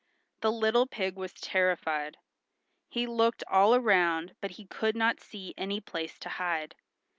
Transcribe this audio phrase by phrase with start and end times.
[0.39, 2.17] The little pig was terrified.
[2.89, 6.73] He looked all around but he could not see any place to hide.